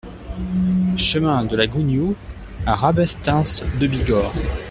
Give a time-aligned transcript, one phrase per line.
[0.97, 2.15] Chemin de la Gouniou
[2.65, 4.33] à Rabastens-de-Bigorre